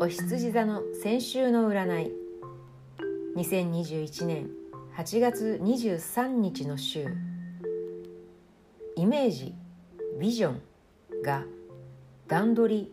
[0.00, 2.12] お羊座の先週の占い。
[3.34, 4.48] 2021年
[4.96, 7.08] 8月23日の週。
[8.94, 9.56] イメージ
[10.20, 10.62] ビジョン
[11.24, 11.42] が
[12.28, 12.92] 段取り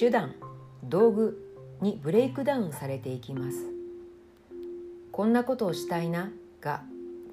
[0.00, 0.34] 手段
[0.82, 3.58] 道具にブレイクダウンされていきます。
[5.12, 6.82] こんなことをしたいなが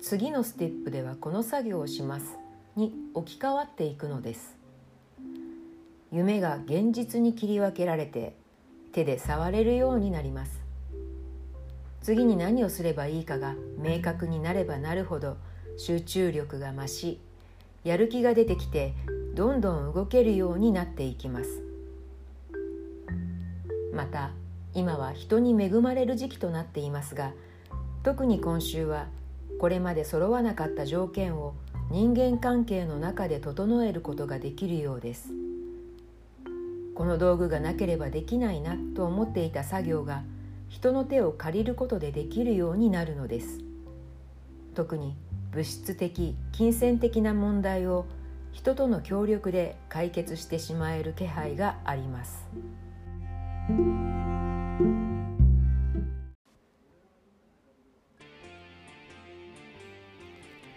[0.01, 2.37] 次のステップではこの作業をします
[2.75, 4.55] に置き換わっていくのです。
[6.11, 8.37] 夢が現実に切り分けられて
[8.91, 10.59] 手で触れるようになります。
[12.01, 15.37] 次に何をすればいいかが明確になればなるほど
[15.77, 17.19] 集中力が増し
[17.83, 18.93] やる気が出てきて
[19.35, 21.63] どんどん動けるようになっていきます。
[23.93, 24.31] また
[24.73, 27.33] 今は人に恵まれる時期となっていますが
[28.03, 29.07] 特に今週は
[29.59, 31.53] これまで揃わなかった条件を
[31.91, 35.48] 人間関係の中で整えることができるようです。
[36.99, 40.21] この道具がなければできないなと思っていた作業が
[40.67, 43.59] 人の手を借りることでできるようになるのです。
[44.75, 45.15] 特に
[45.53, 48.05] 物質的金銭的な問題を
[48.51, 52.45] 人との協力で解決してしまえる気配があります。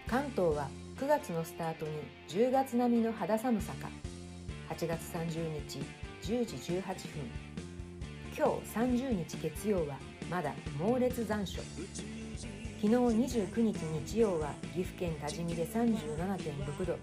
[0.07, 1.91] 関東は9月のスタートに
[2.29, 3.89] 10月並みの肌寒さか。
[4.70, 5.81] 8月30日
[6.23, 6.95] 10時18分。
[8.37, 9.97] 今日30日月曜は
[10.31, 11.61] まだ猛烈残暑。
[12.81, 16.98] 昨日29日日曜は岐阜県多治見で37.6度。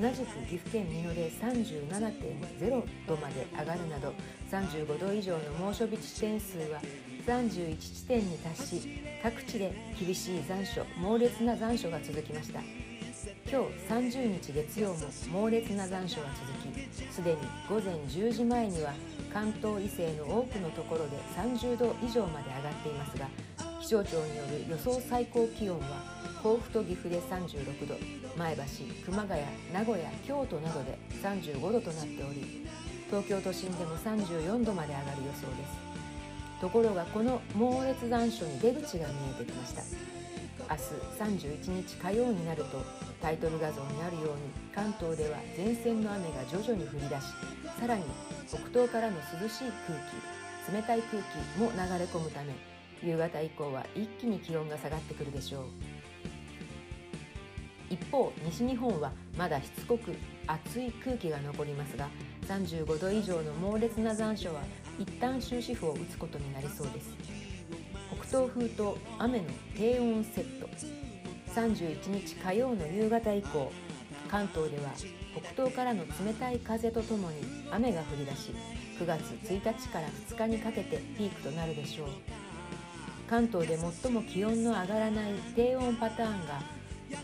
[0.00, 4.14] 同じく岐阜県美濃で37.0度まで上がるなど
[4.50, 6.80] 35度以上の猛暑日地点数は
[7.26, 8.88] 31地点に達し
[9.22, 12.60] 各地で厳しい残暑猛烈な残暑が続きました。
[13.50, 14.96] 今日30日月曜も
[15.30, 18.92] 猛烈な残暑が続きすでに午前10時前には
[19.32, 23.28] 関東以西の多くのところで30度以上まで上がっていますが
[23.80, 25.86] 気象庁による予想最高気温は
[26.42, 27.96] 甲府と岐阜で36度
[28.36, 28.62] 前橋
[29.04, 29.42] 熊谷
[29.72, 32.66] 名古屋京都などで35度となっており
[33.12, 35.92] 東京都心でも34度まで上がる予想です。
[36.62, 39.82] ところがこの猛烈残暑に出口が見えてきました。
[40.70, 40.82] 明日
[41.40, 42.82] 31日火曜になると
[43.20, 44.30] タイトル画像にあるように
[44.74, 47.22] 関東では前線の雨が徐々に降り出し
[47.78, 48.04] さらに
[48.48, 49.98] 北東からの涼しい空
[50.68, 52.54] 気冷たい空気も流れ込むため
[53.02, 55.64] 夕方以降は一気に気温が下がってくるでしょう。
[57.90, 60.14] 一方西日本はまだしつこく
[60.46, 62.08] 暑い空気が残りますが
[62.48, 64.62] 35度以上の猛烈な残暑は
[64.98, 67.51] 一旦終止符を打つことになりそうです。
[68.32, 69.44] 東風と雨の
[69.76, 70.66] 低温セット。
[71.54, 73.70] 31日火曜の夕方以降
[74.26, 74.90] 関東では
[75.36, 77.36] 北東からの冷たい風とともに
[77.70, 78.54] 雨が降り出し
[78.98, 82.08] 9月1日から2日にかけてピークとなるでしょう。
[83.28, 86.62] 関東で最も気温の上がらない低温パターンが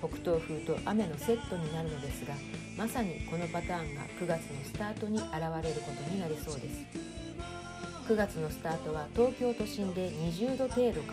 [0.01, 2.35] 北東風と雨のセットになるのですが
[2.77, 5.25] まさにこのパターンが9月のスタートに現
[5.63, 7.18] れることになりそうです。
[8.09, 11.13] 9月のスタートは東京都心で20度程度か。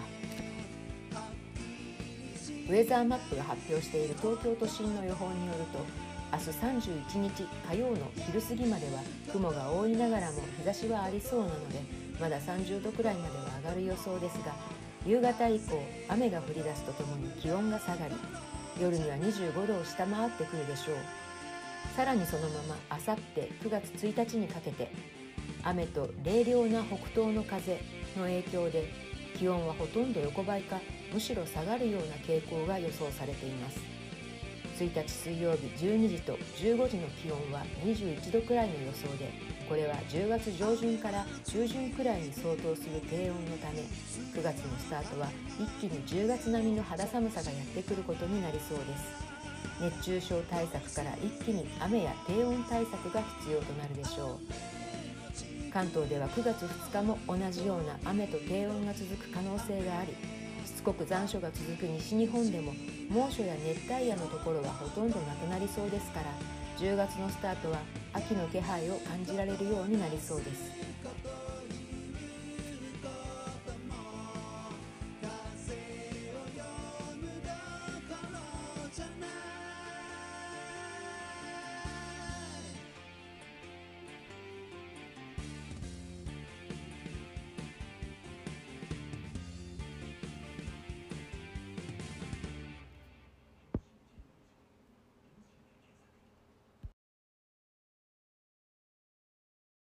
[2.70, 5.86] ウェザーマップが発表している東京都心の予報によると
[6.32, 9.02] 明日31日火曜の昼過ぎまでは
[9.32, 11.82] 雲が多いながらも日差しはありそうなので
[12.20, 14.56] まだ30度くらいまでは上がる予想ですが
[15.06, 15.78] 夕方以降
[16.10, 18.16] 雨が降り出すとともに気温が下がり
[18.82, 20.96] 夜には25度を下回ってくるでしょう。
[21.96, 24.90] さらにそのままあさって9月1日にかけて
[25.66, 27.80] 雨と冷涼な北東の風
[28.16, 28.88] の影響で
[29.38, 30.80] 気温はほとんど横ばいか
[31.12, 33.80] むしろ下がるような傾向が予想されています。
[34.78, 39.32] 1日水曜日12時と15時の気温は21度くらいの予想で
[39.70, 43.80] これは10月上旬から中旬くらいに相当する低温のため
[44.34, 49.36] 9月のスタートは一気に10月並みの肌寒さがやってくることになりそうです。
[49.82, 54.40] 熱中症対策から一気に雨や低温対策が必要となるでしょ
[54.72, 54.75] う。
[55.76, 60.14] 関東では9月2日も同じような雨と低温が続く可能性があり
[60.66, 62.72] しつこく残暑が続く西日本でも
[63.10, 66.28] 猛暑や熱帯夜のところはほとんどなくなりそうですから
[66.80, 67.80] 10月のスタートは
[68.14, 70.85] 秋の気配を感じられるようになりそうです。